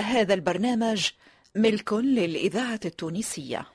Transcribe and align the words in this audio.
هذا 0.00 0.34
البرنامج 0.34 1.06
ملك 1.54 1.92
للإذاعة 1.92 2.80
التونسية. 2.84 3.66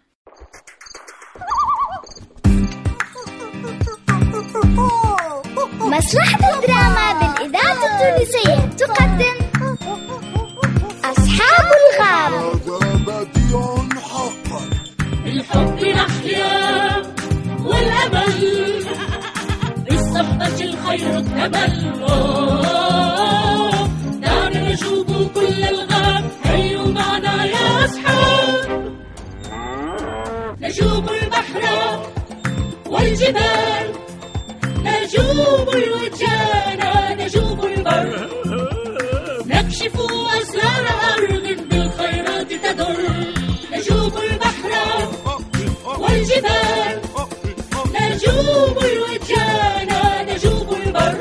مسرحة 5.80 6.40
الدراما 6.56 7.14
بالإذاعة 7.20 7.82
التونسية 7.86 8.56
تقدم 8.78 9.38
أصحاب 11.06 11.72
الغاب 11.80 12.34
هذا 12.34 12.80
بديع 13.08 14.02
حقا 14.02 14.62
بالحب 15.24 15.80
نحيا 15.86 16.92
والأمل 17.66 18.86
بالصحبة 19.90 20.62
الخير 20.64 21.18
اكتمل 21.20 22.02
أوه، 22.02 23.88
دعنا 24.22 24.72
نشوف 24.74 25.08
كل 25.36 25.64
الغاب 25.64 25.97
هيوا 26.44 26.88
معنا 26.88 27.46
يا 27.46 27.86
أصحاب. 27.86 28.98
نجوب 30.62 31.10
البحر 31.10 31.64
والجبال 32.86 33.86
نجوب 34.78 35.70
الوجان 35.70 36.82
نجوب 37.20 37.66
البر. 37.66 38.30
نكشف 39.46 39.96
أسرار 40.42 40.86
أرض 41.14 41.46
بالخيرات 41.70 42.54
تدر. 42.54 42.98
نجوب 43.74 44.18
البحر 44.18 44.72
والجبال 45.86 47.02
نجوب 48.02 48.78
الوجان 48.90 49.90
نجوب 50.30 50.70
البر. 50.74 51.18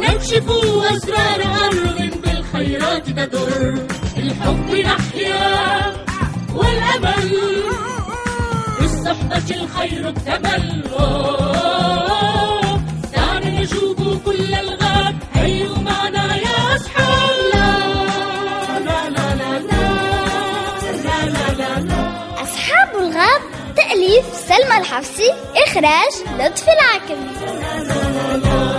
نكشف 0.00 0.46
أسرار 0.92 1.40
أرض 1.66 1.91
الخيرات 2.62 3.06
تدور 3.10 3.86
الحب 4.16 4.70
نحيا 4.74 5.92
والأمل 6.54 7.30
بالصحبة 8.80 9.54
الخير 9.62 10.08
اكتمل 10.08 10.82
دعنا 13.14 13.60
نجوب 13.60 14.22
كل 14.24 14.54
الغاب 14.54 15.14
هيوا 15.34 15.78
معنا 15.78 16.36
يا 16.36 16.76
أصحاب 16.76 17.36
لا 17.52 18.78
لا 18.78 19.10
لا 19.10 19.34
لا 19.34 19.58
لا 19.58 19.88
لا 21.04 21.26
لا 21.26 21.52
لا, 21.58 21.80
لا. 21.80 22.42
أصحاب 22.42 22.88
الغاب 23.00 23.40
تأليف 23.76 24.24
سلمى 24.48 24.78
الحفصي 24.78 25.30
إخراج 25.66 26.12
لطفي 26.40 26.70
العكمي 26.72 27.30
لا 27.40 27.82
لا 27.82 28.10
لا 28.10 28.36
لا 28.36 28.71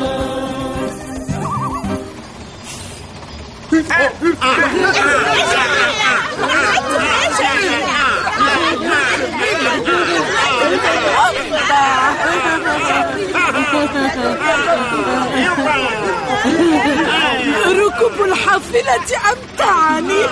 ركوب 17.68 18.26
الحافلة 18.26 18.96
أمتعني 19.32 20.24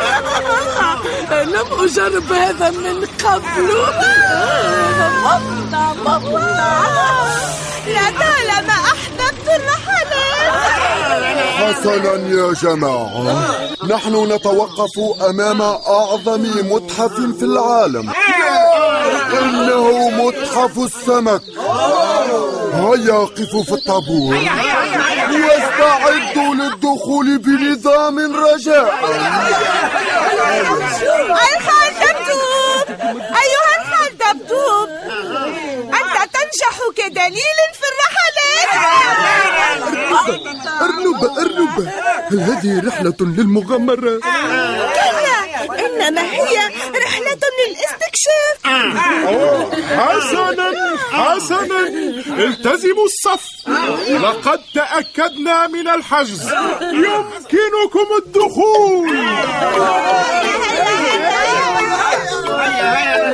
لم 1.31 1.66
أجرب 1.84 2.31
هذا 2.34 2.70
من 2.70 3.06
قبل. 3.23 3.72
ممتع 5.23 5.94
ممتع 5.94 6.81
يا 7.88 8.12
طالما 8.20 8.73
أحببت 8.73 9.48
الرحلات 9.48 10.31
حسنا 11.57 12.13
يا 12.30 12.53
جماعة. 12.53 13.38
نحن 13.89 14.13
نتوقف 14.31 14.95
أمام 15.30 15.61
أعظم 15.61 16.41
متحف 16.71 17.13
في 17.39 17.45
العالم. 17.45 18.13
إنه 19.39 20.09
متحف 20.09 20.77
السمك. 20.77 21.41
هيا 22.73 23.19
قفوا 23.38 23.63
في 23.63 23.72
الطابور. 23.72 24.35
واستعدوا 25.31 26.53
للدخول 26.56 27.38
بنظام 27.38 28.35
رجاء. 28.35 28.94
الخندبتوب 31.57 32.85
أيها 33.44 33.73
الخندبتوب 33.79 34.90
أنت 36.00 36.16
تنجح 36.34 36.75
كدليل 36.97 37.59
في 37.79 37.85
الرحلات 37.91 38.72
أرنبة 40.81 41.41
أرنبة 41.41 41.91
هل 42.31 42.39
هذه 42.39 42.88
رحلة 42.88 43.16
للمغامرة؟ 43.19 44.19
كلا 44.19 45.39
إنما 45.85 46.22
هي 46.22 46.57
رحلة 47.05 47.41
للاستكشاف. 47.59 48.55
حسنا 49.97 50.67
حسنا. 51.11 51.79
التزموا 52.44 53.05
الصف. 53.05 53.44
لقد 54.09 54.59
تأكدنا 54.75 55.67
من 55.67 55.88
الحجز. 55.88 56.53
يمكنكم 56.81 58.07
الدخول. 58.25 59.17
يا 62.81 63.31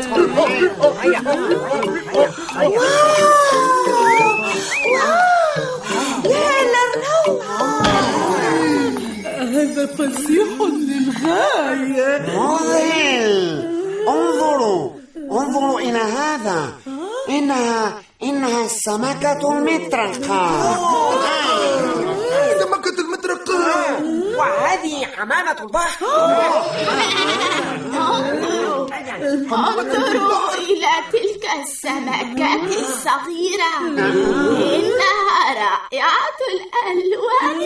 مذهل 12.28 13.38
انظروا 14.08 14.90
انظروا 15.32 15.80
إلى 15.80 15.98
هذا. 15.98 16.74
إنها 17.30 18.02
إنها 18.24 18.66
السمكة 18.66 19.42
المطرقة. 19.52 20.42
سمكة 22.60 22.98
المطرقة. 23.00 23.60
وهذه 24.38 25.06
حمامة 25.06 25.58
البحر. 25.62 26.06
انظروا 29.52 30.54
إلى 30.54 30.94
تلك 31.12 31.46
السمكة 31.64 32.54
الصغيرة. 32.64 33.74
إنها 34.78 35.20
رائعة 35.54 36.40
الألوان 36.54 37.60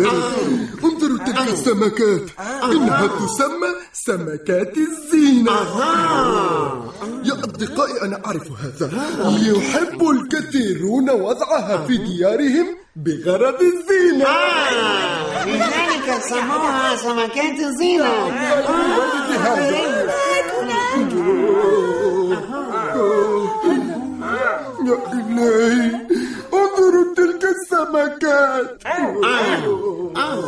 إلهي 0.00 0.68
انظروا 0.84 1.18
تلك 1.18 1.48
السمكات. 1.48 2.22
إنها 2.72 3.06
تسمى 3.06 3.70
سمكات 3.92 4.74
الزينة. 4.78 5.52
يا 7.24 7.34
أصدقائي 7.34 8.02
أنا 8.02 8.20
أعرف 8.26 8.46
هذا. 8.62 8.86
يحب 9.50 10.00
الكثيرون 10.10 11.10
وضعها 11.10 11.86
في 11.86 11.96
ديارهم 11.96 12.66
بغرض 12.96 13.60
الزينة. 13.60 14.26
لذلك 15.46 16.22
سموها 16.30 16.96
سمكات 16.96 17.58
الزينة. 17.60 18.04
يا 18.04 18.58
إلهي. 19.58 20.04
انظروا 20.94 21.54
السمكات. 27.96 28.82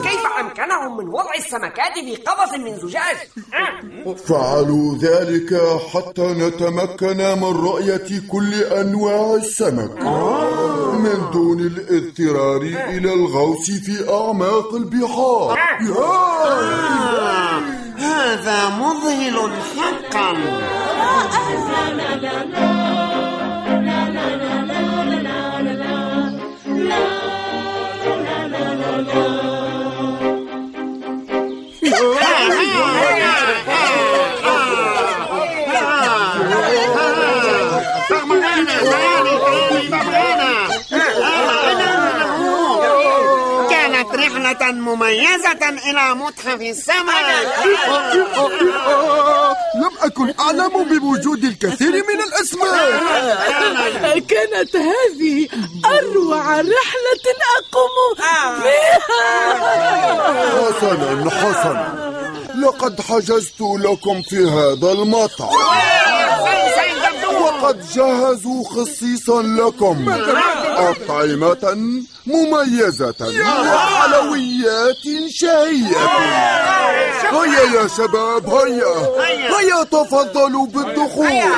كيف 0.02 0.26
أمكنهم 0.40 0.96
من 0.96 1.08
وضع 1.08 1.34
السمكات 1.38 1.92
في 1.94 2.16
قفص 2.16 2.54
من 2.58 2.78
زجاج؟ 2.78 3.16
فعلوا 4.28 4.98
ذلك 4.98 5.60
حتى 5.94 6.22
نتمكن 6.22 7.16
من 7.16 7.66
رؤية 7.66 8.22
كل 8.32 8.54
أنواع 8.54 9.34
السمك. 9.34 10.02
من 11.04 11.30
دون 11.32 11.60
الاضطرار 11.60 12.62
إلى 12.62 13.12
الغوص 13.12 13.70
في 13.70 14.12
أعماق 14.12 14.74
البحار. 14.74 15.58
هذا 17.98 18.68
مذهل 18.68 19.50
حقا. 19.76 20.36
مميزة 44.96 45.68
إلى 45.90 46.14
متحف 46.14 46.60
السمك 46.60 47.26
لم 49.74 49.90
أكن 50.00 50.34
أعلم 50.40 50.84
بوجود 50.98 51.44
الكثير 51.44 51.92
من 51.92 52.20
الأسماك 52.28 53.02
كانت 54.26 54.76
هذه 54.76 55.48
أروع 55.84 56.44
رحلة 56.60 57.26
أقوم 57.58 57.96
بها. 58.18 58.56
حسنا 60.70 61.30
حسنا. 61.30 62.06
لقد 62.62 63.00
حجزت 63.00 63.60
لكم 63.60 64.22
في 64.22 64.36
هذا 64.36 64.92
المطعم 64.92 65.48
وقد 67.46 67.80
جهزوا 67.94 68.64
خصيصا 68.64 69.42
لكم. 69.42 70.06
أطعمة 70.76 71.64
مميزة 72.26 73.14
وحلويات 73.74 75.04
شهية. 75.28 76.06
هيا 77.32 77.80
يا 77.80 77.88
شباب 77.88 78.48
هيا. 78.48 78.94
هيا 79.58 79.84
تفضلوا 79.84 80.66
بالدخول. 80.66 81.26
هيا. 81.26 81.50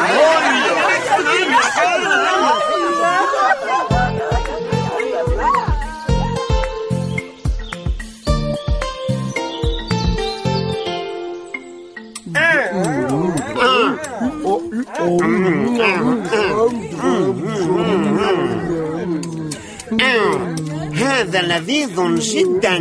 هذا 21.38 21.58
لذيذ 21.58 21.96
جدا. 22.18 22.78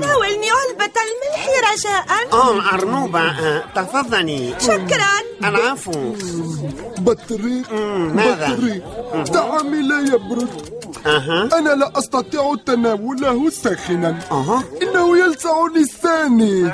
ناولني 0.00 0.50
علبة 0.50 0.96
الملح 1.06 1.48
رجاء. 1.72 2.06
آه 2.32 2.74
أرنوبة 2.74 3.20
آه، 3.20 3.64
تفضلي. 3.74 4.54
شكرا. 4.60 5.12
العفو. 5.44 6.14
بطريق 6.98 7.72
ماذا؟ 7.72 8.48
بطريق. 8.54 8.82
طعامي 9.24 9.82
لا 9.82 9.98
يبرد 10.14 10.75
أها. 11.06 11.48
أنا 11.58 11.70
لا 11.70 11.98
أستطيع 11.98 12.54
تناوله 12.66 13.50
ساخنا. 13.50 14.18
أها. 14.30 14.62
إنه 14.82 15.18
يلسع 15.18 15.66
لساني. 15.76 16.72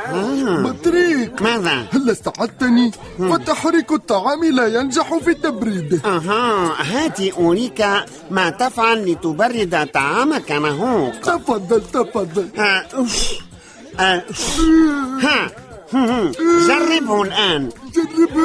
بطريق 0.63 1.43
ماذا؟ 1.43 1.87
هل 1.93 2.11
استعدتني؟ 2.11 2.91
فتحريك 3.19 3.93
الطعام 3.93 4.45
لا 4.45 4.67
ينجح 4.67 5.19
في 5.19 5.35
تبريده 5.35 6.01
أها. 6.05 6.73
هاتي 6.83 7.33
أريك 7.39 7.85
ما 8.31 8.51
تفعل 8.51 9.13
لتبرد 9.13 9.89
طعامك 9.95 10.53
نهوك 10.53 11.15
تفضل 11.15 11.83
تفضل. 11.93 12.49
آه،. 12.59 12.87
آه،. 14.01 14.23
ها. 15.23 15.51
جربه 16.69 17.23
الآن. 17.23 17.69
جرب 17.95 18.37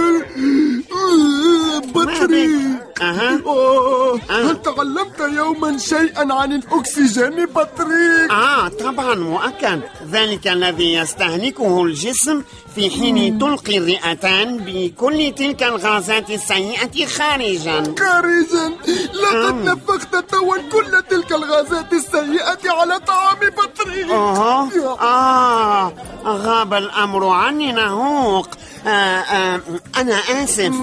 بطريق 1.79 3.01
أها. 3.01 3.39
آه، 3.45 4.19
هل 4.29 4.61
تعلمت 4.61 5.19
يوما 5.19 5.77
شيئا 5.77 6.33
عن 6.33 6.53
الأكسجين 6.53 7.45
بطريق؟ 7.45 8.31
آه 8.31 8.67
طبعا 8.67 9.15
مؤكد. 9.15 9.81
ذلك 10.11 10.47
الذي 10.47 10.93
يستهلكه 10.93 11.83
الجسم 11.83 12.43
في 12.75 12.89
حين 12.89 13.39
تلقي 13.39 13.77
الرئتان 13.77 14.57
بكل 14.57 15.33
تلك 15.37 15.63
الغازات 15.63 16.29
السيئة 16.29 17.05
خارجا. 17.05 17.95
خارجا. 17.99 18.73
لقد 19.13 19.55
نفخت 19.55 20.15
توا 20.31 20.57
كل 20.71 21.03
تلك 21.09 21.31
الغازات 21.31 21.93
السيئة 21.93 22.71
على 22.71 22.99
طعام 22.99 23.37
بطريق. 23.57 24.13
أوه. 24.13 25.01
آه. 25.01 25.93
غاب 26.25 26.73
الأمر 26.73 27.27
عني 27.29 27.71
نهوق. 27.71 28.47
آه 28.87 28.89
آه 28.89 29.61
أنا 29.97 30.15
آسف. 30.43 30.73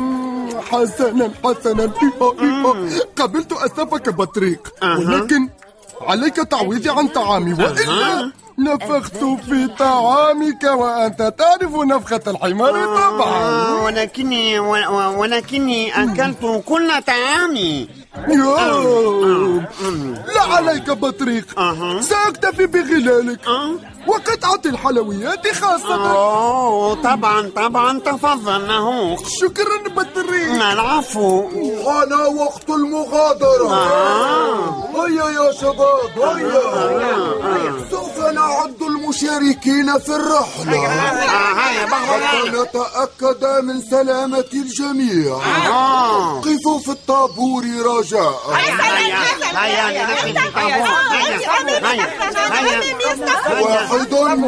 حسنا 0.60 1.30
حسنا 1.44 1.90
قبلت 3.16 3.52
أسفك 3.52 4.08
بطريق. 4.08 4.74
ولكن 4.82 5.48
عليك 6.00 6.36
تعويضي 6.36 6.90
عن 6.90 7.08
طعامي. 7.08 7.52
وإلا 7.52 8.32
نفخت 8.58 9.16
في 9.16 9.68
طعامك 9.78 10.62
وأنت 10.64 11.34
تعرف 11.38 11.74
نفخة 11.76 12.20
الحمار 12.26 12.72
طبعا. 12.72 13.32
آه 13.32 13.84
ولكني 13.84 14.58
و- 14.58 14.72
و- 14.74 15.20
ولكني 15.20 16.02
أكلت 16.04 16.62
كل 16.66 16.90
طعامي. 17.06 17.88
يوه. 18.28 19.64
لا 20.34 20.42
عليك 20.42 20.90
بطريق. 20.90 21.60
سأكتفي 22.00 22.66
بغلالك. 22.66 23.46
آه. 23.46 23.70
وقطعة 24.06 24.60
الحلويات 24.66 25.48
خاصة 25.54 26.10
أوه 26.10 26.94
طبعا 26.94 27.50
طبعا 27.56 27.98
تفضل 28.00 28.66
نهوق 28.66 29.28
شكرا 29.40 29.88
بطريق 29.96 30.64
العفو 30.72 31.48
حان 31.86 32.12
وقت 32.36 32.68
المغادرة 32.70 33.74
هيا 34.96 35.30
يا 35.30 35.52
شباب 35.52 36.18
هيا 36.36 37.86
سوف 37.90 38.18
نعد 38.18 38.82
المشاركين 38.82 39.98
في 39.98 40.08
الرحلة 40.16 40.86
آه 40.86 41.54
هيا 41.54 41.86
حتى 41.86 42.48
نتأكد 42.48 43.44
من 43.64 43.80
سلامة 43.90 44.44
الجميع 44.54 45.36
آه 45.68 46.40
قفوا 46.40 46.78
في 46.78 46.88
الطابور 46.90 47.64
رجاء 47.64 48.40
هيا 48.52 48.82
هيا 49.56 50.02
الطابور 50.46 50.54
هيا 50.56 50.84
هيا 52.52 52.80
هيا 53.46 53.86
اثنان 54.02 54.44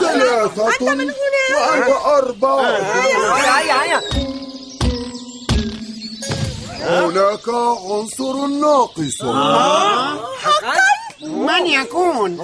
ثلاثة 0.00 0.62
وأنت 0.64 1.14
أربعة 2.04 2.78
هناك 6.80 7.48
عنصر 7.90 8.46
ناقص 8.46 9.22
من 11.22 11.66
يكون؟ 11.66 12.38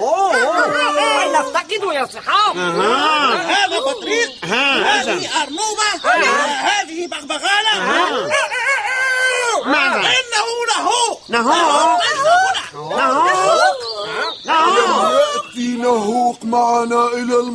نفتقد 1.33 1.83
يا 1.93 2.05
صحاب 2.05 2.57
هذا 2.57 3.79
بطريق 3.79 4.29
هذه 4.43 5.29
أرنوبة 5.43 5.89
هذه 6.59 7.07
بغبغانة 7.07 7.73
ماذا؟ 9.65 9.99
إنه 9.99 10.47
له 10.75 11.17
نهوق 11.29 11.99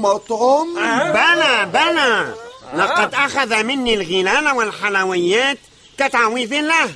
المطعم 0.07 0.75
بلى 1.13 1.71
بلى. 1.73 2.35
لقد 2.75 3.15
أخذ 3.15 3.63
مني 3.63 3.95
الغلال 3.95 4.57
والحلويات 4.57 5.59
كتعويذ 5.99 6.61
له. 6.61 6.91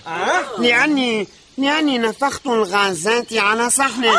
لأني 0.58 1.28
لأني 1.58 1.98
نفخت 1.98 2.46
الغازات 2.46 3.32
على 3.32 3.70
صحنه 3.70 4.10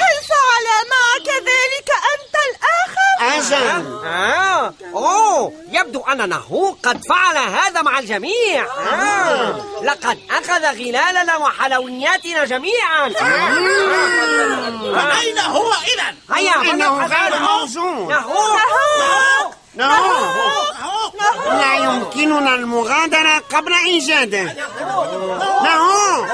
هل 0.00 0.14
فعل 0.28 0.66
معك 0.90 1.28
ذلك 1.28 1.90
أنت 2.14 2.34
أجل 3.38 4.00
آه. 4.06 4.74
أوه 4.94 5.52
يبدو 5.70 6.00
أن 6.00 6.28
نهو 6.28 6.74
قد 6.82 7.00
فعل 7.08 7.36
هذا 7.36 7.82
مع 7.82 7.98
الجميع. 7.98 8.66
آه. 8.92 9.60
لقد 9.82 10.18
أخذ 10.30 10.64
غلالنا 10.64 11.36
وحلوياتنا 11.36 12.44
جميعا. 12.44 13.06
أين 15.20 15.38
هو 15.38 15.72
إذا؟ 15.72 16.14
هيا 16.34 16.70
إنه 16.70 17.06
غير 17.06 17.38
موجود 17.38 18.08
نهو 18.08 18.58
نهوق 19.74 21.14
لا 21.46 21.76
يمكننا 21.76 22.54
المغادرة 22.54 23.42
قبل 23.54 23.72
إيجاده. 23.72 24.56
نهوق 25.64 26.26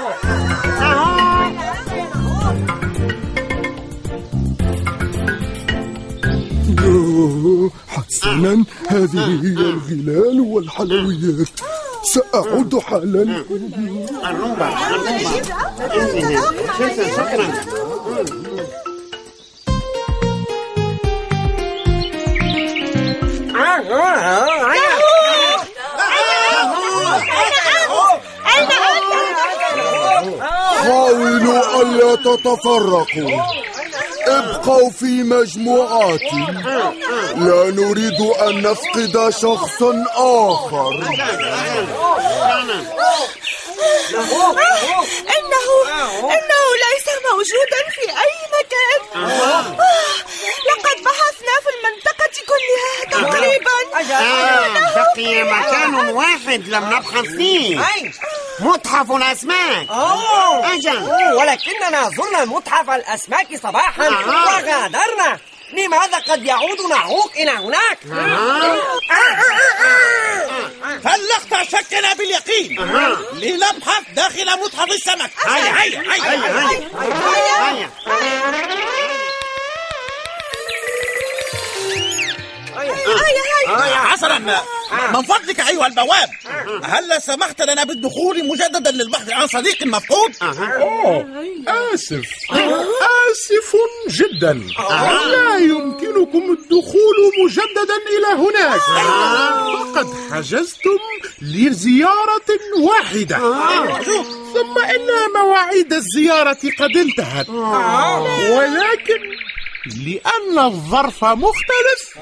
حسنا 7.89 8.65
هذه 8.89 9.27
هي 9.43 9.57
الغلال 9.71 10.41
والحلويات 10.41 11.61
سأعود 12.15 12.79
حالا 12.79 13.45
الروبة 14.25 14.69
شكرا 17.17 17.47
حاولوا 30.83 31.83
ألا 31.83 32.15
تتفرقوا 32.15 33.64
ابقوا 34.65 34.91
في 34.91 35.23
مجموعات 35.23 36.21
لا 37.37 37.71
نريد 37.71 38.21
أن 38.21 38.63
نفقد 38.63 39.31
شخصا 39.31 40.05
آخر. 40.17 40.89
إنه 45.37 45.67
إنه 46.35 46.63
ليس 46.85 47.07
موجودا 47.29 47.83
في 47.95 48.05
أي 48.11 48.35
مكان. 48.57 49.01
لقد 50.69 50.97
بحثنا 51.05 51.55
في 51.65 51.71
المنطقة 51.77 52.35
كلها 52.51 52.95
تقريبا. 53.11 53.79
بقي 54.97 55.43
مكان 55.43 55.95
واحد 55.95 56.69
لم 56.69 56.85
نبحث 56.85 57.27
فيه. 57.37 57.81
متحف 58.61 59.11
الأسماك. 59.13 59.89
أوه. 59.91 60.75
أجل. 60.75 60.97
أوه، 60.97 61.35
ولكننا 61.35 62.11
زرنا 62.11 62.45
متحف 62.45 62.91
الأسماك 62.91 63.47
صباحا. 63.63 64.07
آه. 64.07 64.27
وغادرنا. 64.27 65.39
لماذا 65.73 66.19
قد 66.19 66.45
يعود 66.45 66.81
نعوق 66.91 67.33
إلى 67.37 67.51
هناك؟ 67.51 67.99
فلقت 71.05 71.69
شكنا 71.69 72.15
باليقين. 72.15 72.81
لنبحث 73.33 74.03
داخل 74.13 74.59
متحف 74.61 74.91
السمك. 74.93 75.31
هيا 75.47 75.83
هيا 75.83 76.01
هيا 76.01 76.31
هيا 76.31 76.71
هيا. 77.71 77.91
حسنا 83.97 84.39
من 85.13 85.23
فضلك 85.23 85.61
أيها 85.61 85.87
البواب. 85.87 86.31
هل 86.83 87.23
سمحت 87.23 87.63
لنا 87.63 87.85
بالدخول 87.85 88.49
مجددا 88.49 88.91
للبحث 88.91 89.31
عن 89.31 89.47
صديق 89.47 89.87
مفقود؟ 89.87 90.33
أوه 90.43 91.27
آسف. 91.69 92.25
آسف 92.51 93.77
جدا. 94.09 94.53
لا 95.27 95.59
يمكنكم 95.59 96.57
الدخول 96.59 97.17
مجددا 97.45 97.99
إلى 98.15 98.43
هناك. 98.43 98.81
فقد 99.95 100.07
حجزتم 100.33 100.99
لزيارة 101.43 102.49
واحدة. 102.81 103.37
ثم 104.55 104.79
إن 104.79 105.33
مواعيد 105.35 105.93
الزيارة 105.93 106.59
قد 106.79 106.97
انتهت. 106.97 107.49
ولكن 108.51 109.21
لأن 109.87 110.59
الظرف 110.59 111.25
مختلف. 111.25 112.19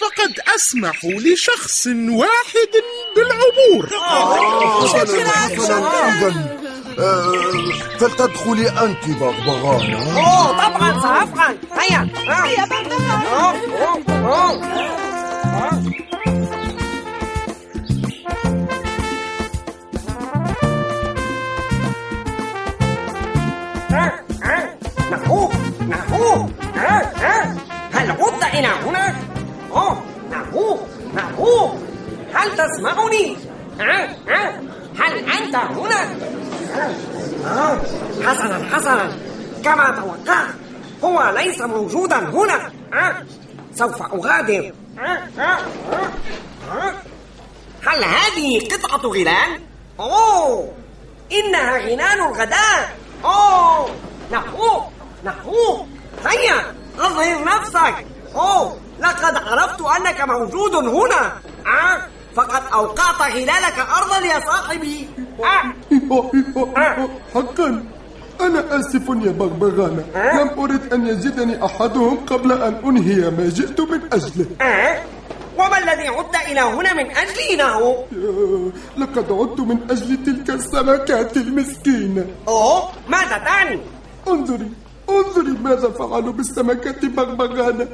فقد 0.00 0.34
أسمح 0.54 1.04
لشخص 1.04 1.86
واحد 1.86 2.72
بالعبور. 3.16 3.88
إذا 5.52 5.74
آه، 6.98 7.32
فلتدخلي 7.98 8.68
أنت 8.68 9.04
بغبغانة. 9.06 10.16
أوه 10.16 10.52
طبعا 10.52 11.00
سأفعل 11.02 11.58
هيا. 11.72 12.08
هيا 12.28 12.68
هل 27.92 28.10
عدت 28.10 28.44
إلى 28.54 28.66
هنا؟ 28.66 29.16
أوه 29.72 30.02
نحوه 30.30 30.86
نحوه 31.14 31.78
هل 32.34 32.50
تسمعني؟ 32.50 33.36
هل 34.98 35.14
أنت 35.18 35.54
هنا؟ 35.56 36.14
آه، 37.46 37.78
حسنا 38.22 38.76
حسنا. 38.76 39.12
كما 39.64 39.90
توقعت 39.90 40.54
هو 41.04 41.34
ليس 41.36 41.60
موجودا 41.60 42.18
هنا. 42.18 42.72
سوف 43.74 44.02
أغادر. 44.02 44.72
هل 47.86 48.04
هذه 48.04 48.68
قطعة 48.72 49.10
غلال؟ 49.10 49.60
أوه 50.00 50.72
إنها 51.32 51.78
غلال 51.78 52.20
الغداء. 52.20 52.96
أوه 53.24 53.90
نحوه 54.32 54.90
نحوه 55.24 55.86
هيا. 56.26 56.74
أظهر 56.98 57.44
نفسك. 57.44 58.06
أوه 58.34 58.76
لقد 59.00 59.36
عرفت 59.36 59.80
أنك 59.80 60.20
موجود 60.20 60.74
هنا. 60.74 61.32
آه 61.66 62.06
فقد 62.36 62.62
أوقعت 62.72 63.30
غلالك 63.32 63.78
أرضا 63.78 64.26
يا 64.26 64.40
صاحبي. 64.40 65.08
آه 65.44 67.08
حقا 67.34 67.84
أنا 68.40 68.78
آسف 68.80 69.08
يا 69.08 69.30
بغبغانة. 69.30 70.04
لم 70.14 70.50
أرد 70.58 70.92
أن 70.92 71.06
يجدني 71.06 71.64
أحدهم 71.64 72.26
قبل 72.26 72.52
أن 72.52 72.74
أنهي 72.84 73.30
ما 73.30 73.48
جئت 73.48 73.80
من 73.80 74.00
أجله. 74.12 74.46
آه 74.60 75.02
وما 75.58 75.78
الذي 75.78 76.08
عدت 76.08 76.36
إلى 76.50 76.60
هنا 76.60 76.92
من 76.92 77.10
أجله 77.10 77.56
نهو؟ 77.58 77.90
آه، 77.92 78.70
لقد 78.96 79.32
عدت 79.32 79.60
من 79.60 79.78
أجل 79.90 80.24
تلك 80.24 80.50
السمكات 80.50 81.36
المسكينة. 81.36 82.26
أوه 82.48 82.88
ماذا 83.08 83.38
تعني؟ 83.38 83.80
انظري 84.28 84.70
انظري 85.20 85.56
ماذا 85.64 85.88
فعلوا 85.90 86.32
بالسمكة 86.32 87.08
بغبغانة؟ 87.08 87.88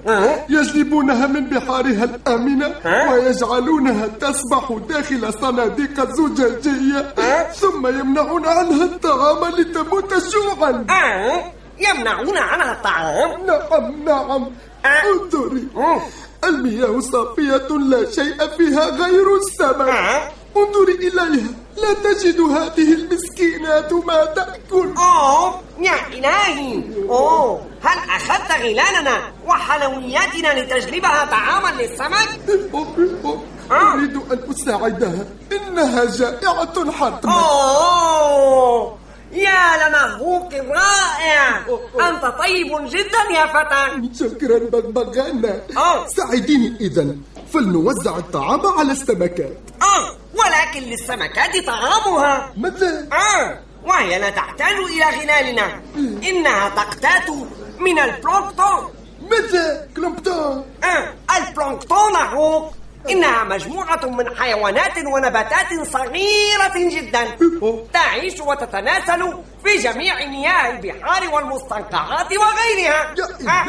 يجلبونها 0.49 1.27
من 1.27 1.45
بحارها 1.47 2.05
الآمنة؟ 2.05 2.75
ويجعلونها 3.13 4.07
تسبح 4.07 4.73
داخل 4.89 5.33
صناديق 5.41 6.11
زجاجية؟ 6.13 7.15
ثم 7.53 7.87
يمنعون 7.87 8.47
عنها 8.47 8.85
الطعام 8.85 9.55
لتموت 9.59 10.15
جوعا 10.15 10.85
يمنعون 11.79 12.39
عنها 12.39 12.73
الطعام؟ 12.73 13.47
نعم 13.47 14.05
نعم؟ 14.05 14.47
انظري. 14.85 15.67
المياه 16.45 17.01
صافية 17.01 17.69
لا 17.91 18.11
شيء 18.11 18.47
فيها 18.57 18.85
غير 18.91 19.37
السمك؟ 19.37 20.33
انظري 20.57 20.95
إليها 20.95 21.51
لا 21.77 21.95
تجد 21.95 22.41
هذه 22.41 22.93
المسكينات 22.93 23.93
ما 23.93 24.25
تأكل. 24.25 24.95
أوه 24.99 25.61
يا 25.81 26.07
إلهي. 26.13 26.83
أوه 27.09 27.67
هل 27.83 27.99
أخذت 28.11 28.53
غلالنا 28.53 29.33
وحلوياتنا 29.47 30.61
لتجلبها 30.61 31.25
طعاما 31.25 31.83
للسمك؟ 31.83 32.29
أريد 33.73 34.17
أن 34.17 34.41
أساعدها 34.51 35.25
إنها 35.53 36.05
جائعة 36.05 36.93
حتما. 36.93 37.33
أوه. 37.33 39.00
يا 39.33 39.89
لنهوك 39.89 40.55
رائع. 40.55 41.59
أنت 42.09 42.25
طيب 42.25 42.89
جدا 42.89 43.23
يا 43.35 43.47
فتى. 43.47 44.09
شكرا 44.25 44.59
بغبغانا. 44.59 45.61
ساعديني 46.07 46.77
إذا. 46.81 47.17
فلنوزع 47.53 48.17
الطعام 48.17 48.67
على 48.67 48.93
السمكات. 48.93 49.59
آه 49.83 50.17
ولكن 50.35 50.83
للسمكات 50.91 51.67
طعامها. 51.67 52.53
ماذا؟ 52.57 53.09
آه 53.13 53.61
وهي 53.85 54.19
لا 54.19 54.31
تحتاج 54.31 54.73
إلى 54.73 55.05
غلالنا 55.05 55.83
إنها 56.29 56.69
تقتات 56.69 57.31
من 57.79 57.99
البلونكتون. 57.99 58.95
ماذا؟ 59.31 59.89
كلومبتون 59.97 60.65
آه 60.85 61.15
البلونكتون 61.37 62.17
هو 62.17 62.71
إنها 63.09 63.45
مجموعة 63.45 64.01
من 64.05 64.37
حيوانات 64.37 64.99
ونباتات 64.99 65.87
صغيرة 65.87 66.73
جدا 66.77 67.25
تعيش 67.93 68.41
وتتناسل 68.41 69.35
في 69.65 69.77
جميع 69.77 70.27
مياه 70.27 70.71
البحار 70.71 71.35
والمستنقعات 71.35 72.27
وغيرها 72.33 73.15
آه،. 73.49 73.67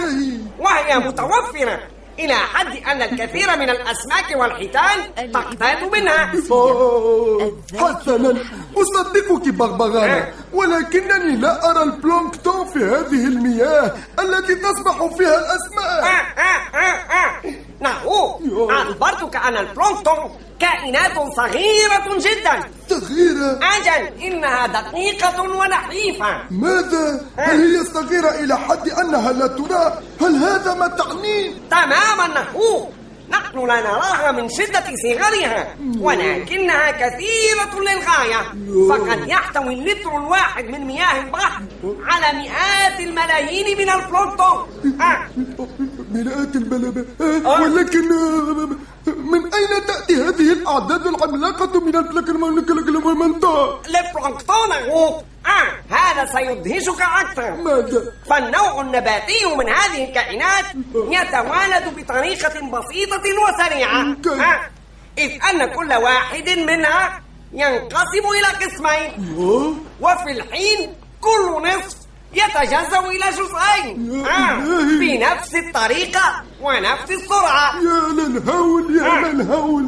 وهي 0.59 0.99
متوفرة 0.99 1.79
إلى 2.19 2.33
حد 2.33 2.77
أن 2.83 3.01
الكثير 3.01 3.57
من 3.57 3.69
الأسماك 3.69 4.35
والحيتان 4.35 5.31
تقتات 5.33 5.83
منها. 5.93 6.31
أوه، 6.51 7.57
حسنا. 7.77 8.37
أصدقك 8.77 9.49
بغبغانا 9.49 10.33
ولكنني 10.53 11.35
لا 11.35 11.69
أرى 11.71 11.83
البلونكتون 11.83 12.65
في 12.65 12.79
هذه 12.79 13.27
المياه 13.27 13.91
التي 14.19 14.55
تصبح 14.55 15.05
فيها 15.17 15.37
الأسماك 15.39 16.03
آه، 16.37 16.77
آه. 16.77 17.53
نحو 17.81 18.39
أخبرتك 18.69 19.35
أن 19.35 19.57
البلونكتون 19.57 20.37
كائنات 20.61 21.11
صغيرة 21.37 22.17
جدا. 22.17 22.59
صغيرة؟ 22.89 23.59
أجل 23.77 24.21
إنها 24.23 24.67
دقيقة 24.67 25.41
ونحيفة. 25.41 26.43
ماذا؟ 26.51 27.25
هل 27.37 27.61
هي 27.61 27.83
صغيرة 27.85 28.29
إلى 28.29 28.57
حد 28.57 28.89
أنها 28.89 29.31
لا 29.31 29.47
ترى؟ 29.47 30.01
هل 30.21 30.35
هذا 30.35 30.73
ما 30.73 30.87
تعنيه؟ 30.87 31.51
تماما 31.71 32.27
نحو. 32.41 32.89
نحن 33.29 33.67
لا 33.67 33.81
نراها 33.81 34.31
من 34.31 34.49
شدة 34.49 34.83
صغرها 35.03 35.75
ولكنها 35.99 36.91
كثيرة 36.91 37.79
للغاية. 37.79 38.41
فقد 38.89 39.27
يحتوي 39.27 39.73
اللتر 39.73 40.17
الواحد 40.17 40.65
من 40.65 40.85
مياه 40.85 41.19
البحر 41.23 41.61
على 42.05 42.39
مئات 42.39 42.99
الملايين 42.99 43.77
من 43.77 43.89
البلونكتون 43.89 44.67
آه. 45.01 45.27
مئات 46.11 46.55
الملابة 46.55 47.05
ولكن 47.49 48.11
آه، 48.11 49.10
من 49.31 49.53
أين 49.53 49.85
تأتي 49.87 50.15
هذه 50.15 50.53
الأعداد 50.53 51.07
العملاقة 51.07 51.79
من؟ 51.79 51.95
البلونكتون 53.87 54.71
هو 54.89 55.21
آه 55.45 55.95
هذا 55.95 56.25
سيدهشك 56.25 57.01
أكثر 57.01 57.51
ماذا؟ 57.51 58.13
فالنوع 58.29 58.81
النباتي 58.81 59.45
من 59.57 59.69
هذه 59.69 60.03
الكائنات 60.09 60.65
يتوالد 60.95 61.99
بطريقة 61.99 62.53
بسيطة 62.71 63.23
وسريعة؟ 63.43 64.01
آه، 64.27 64.69
إذ 65.17 65.31
أن 65.49 65.65
كل 65.75 65.93
واحد 65.93 66.49
منها 66.49 67.21
ينقسم 67.53 68.25
إلى 68.37 68.65
قسمين 68.65 69.35
وفي 70.01 70.31
الحين 70.31 70.93
كل 71.21 71.67
نصف 71.67 71.97
يتجزأ 72.33 72.99
إلى 72.99 73.25
جزئين. 73.31 74.25
آه، 74.25 74.59
بنفس 74.99 75.55
الطريقة 75.55 76.43
ونفس 76.61 77.11
السرعة. 77.11 77.75
يا 77.75 78.13
للهول 78.13 78.95
يا 78.97 79.27
للهول. 79.27 79.85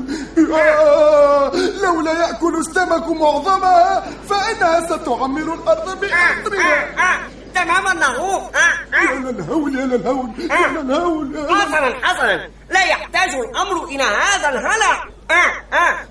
آه 0.55 1.51
لولا 1.83 2.12
يأكل 2.12 2.55
السمك 2.55 3.07
معظمها 3.07 4.03
فإنها 4.29 4.88
ستعمر 4.88 5.53
الأرض 5.53 6.00
بأسرها. 6.00 7.13
آه، 7.13 7.19
تماما 7.55 7.93
نهو 7.93 8.50
يا 8.93 9.31
للهول 9.31 9.75
يا 9.79 9.85
للهول 9.85 10.29
يا 10.39 10.67
للهول. 10.67 11.47
حسنا 11.50 11.93
حسنا. 12.07 12.50
لا 12.69 12.83
يحتاج 12.83 13.29
الأمر 13.35 13.83
إلى 13.85 14.03
هذا 14.03 14.50
الهلع. 14.50 14.93
آه، 14.93 15.03
آه. 15.03 15.12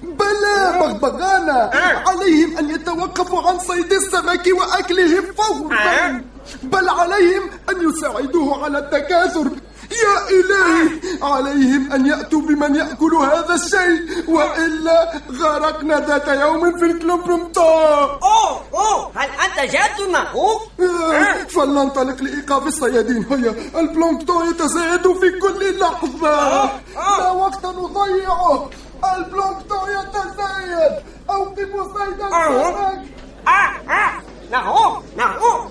بلى 0.03 0.79
بغبغانا. 0.81 1.71
عليهم 2.07 2.59
أن 2.59 2.71
يتوقفوا 2.71 3.49
عن 3.49 3.59
صيد 3.59 3.93
السمك 3.93 4.49
وأكله 4.59 5.21
فورا. 5.39 6.23
بل 6.63 6.89
عليهم 6.89 7.51
أن 7.71 7.89
يساعدوه 7.89 8.65
على 8.65 8.79
التكاثر. 8.79 9.51
يا 9.93 10.17
إلهي 10.39 10.89
عليهم 11.23 11.93
أن 11.93 12.07
يأتوا 12.07 12.41
بمن 12.41 12.75
يأكل 12.75 13.15
هذا 13.15 13.55
الشيء. 13.55 14.01
وإلا 14.29 15.13
غرقنا 15.41 16.01
ذات 16.01 16.29
يوم 16.29 16.79
في 16.79 16.85
الكلوبرومتا 16.85 17.61
أوه 17.63 18.63
أوه 18.75 19.13
هل 19.15 19.29
أنت 19.45 19.73
جاد 19.73 20.11
نهو؟ 20.11 20.61
آه، 20.81 21.45
فلننطلق 21.49 22.23
لإيقاف 22.23 22.67
الصيادين. 22.67 23.27
هيا 23.31 23.81
البلونكتون 23.81 24.51
يتزايد 24.51 25.13
في 25.13 25.31
كل 25.43 25.79
لحظة. 25.79 26.71
لا 27.19 27.31
وقت 27.31 27.67
نضيعه. 27.67 28.71
البلونكتون 29.05 29.89
يتزايد 29.91 31.03
أوقفوا 31.31 31.85
صيد 31.99 32.21
السمك. 32.21 33.09
آه 33.49 33.91
آه. 33.93 34.23
نهو 34.51 35.03
نهو. 35.17 35.69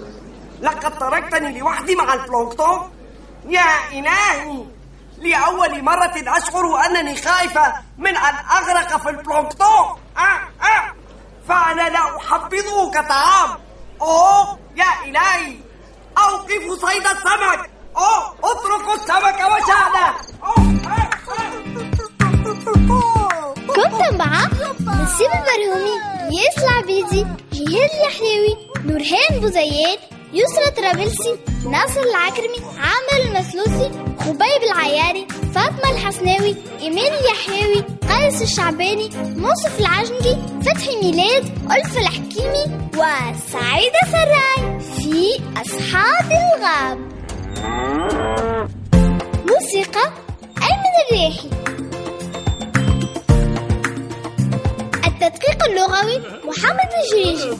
لقد 0.61 0.97
تركتني 0.99 1.59
لوحدي 1.59 1.95
مع 1.95 2.13
البلونكتون 2.13 2.91
يا 3.45 3.89
إلهي. 3.91 4.65
لأول 5.17 5.83
مرة 5.83 6.13
أشعر 6.27 6.85
أنني 6.85 7.15
خائفة 7.15 7.73
من 7.97 8.17
أن 8.17 8.35
أغرق 8.57 8.97
في 8.97 9.09
البلونكتون 9.09 9.97
آه 10.17 10.21
آه. 10.65 10.93
فأنا 11.47 11.89
لا 11.89 12.17
أحبذه 12.17 12.91
كطعام 12.93 13.57
أوه 14.01 14.59
يا 14.75 15.05
إلهي. 15.05 15.57
أوقفوا 16.17 16.89
صيد 16.89 17.05
السمك. 17.07 17.69
أوه 17.97 18.35
اتركوا 18.43 18.93
السمك 18.93 19.39
وشأنه 19.39 20.15
أوه 20.43 20.81
آه. 20.87 21.11
كنت 23.83 24.19
مع 24.19 24.43
نسيب 25.03 25.29
البرهومي 25.31 25.95
ياس 26.37 26.63
العبيدي 26.63 27.25
جهاد 27.53 27.89
اليحيوي 27.93 28.57
نورهان 28.85 29.39
بوزيات 29.41 29.99
يسرى 30.33 30.71
طرابلسي 30.77 31.35
ناصر 31.71 32.01
العكرمي 32.01 32.57
عامر 32.77 33.25
المسلوسي 33.25 33.91
خبيب 34.19 34.63
العياري 34.71 35.27
فاطمة 35.55 35.91
الحسناوي 35.91 36.55
إيمان 36.81 37.11
اليحيوي 37.13 37.83
قيس 38.09 38.41
الشعباني 38.41 39.09
موصف 39.35 39.79
العجنجي 39.79 40.37
فتحي 40.65 40.95
ميلاد 41.03 41.45
ألف 41.71 41.97
الحكيمي 41.97 42.79
وسعيدة 42.97 43.99
سراي 44.11 44.79
في 44.79 45.41
أصحاب 45.61 46.31
الغاب 46.31 47.11
موسيقى 49.49 50.11
أيمن 50.61 50.95
الريحي 51.11 51.49
التدقيق 55.23 55.63
اللغوي 55.63 56.17
محمد 56.43 56.89
الجريجي. 57.03 57.57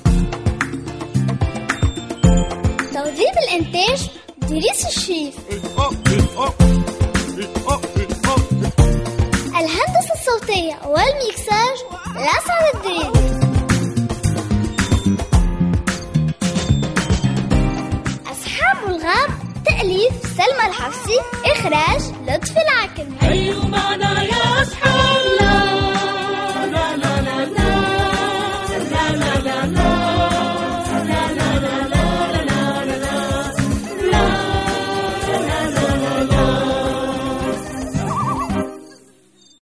توظيف 2.94 3.38
الإنتاج 3.48 4.10
دريس 4.38 4.86
الشريف. 4.88 5.36